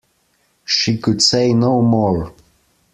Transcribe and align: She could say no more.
She 0.65 0.97
could 0.97 1.21
say 1.21 1.53
no 1.53 1.79
more. 1.79 2.33